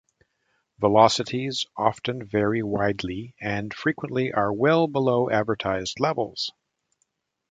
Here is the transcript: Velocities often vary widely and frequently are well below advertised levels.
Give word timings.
Velocities 0.79 1.67
often 1.77 2.25
vary 2.25 2.63
widely 2.63 3.35
and 3.39 3.71
frequently 3.71 4.33
are 4.33 4.51
well 4.51 4.87
below 4.87 5.29
advertised 5.29 5.99
levels. 5.99 6.51